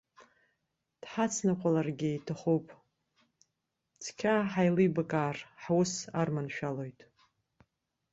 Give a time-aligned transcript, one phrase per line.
[1.01, 2.65] Дҳацныҟәаларцгьы иҭахуп,
[4.03, 6.99] цқьа ҳаилибакаар, ҳус арманшәалоит.